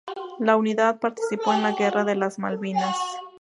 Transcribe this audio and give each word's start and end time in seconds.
La 0.39 0.55
unidad 0.57 0.99
participó 0.99 1.53
en 1.53 1.61
la 1.61 1.73
Guerra 1.73 2.03
de 2.03 2.15
las 2.15 2.39
Malvinas. 2.39 2.97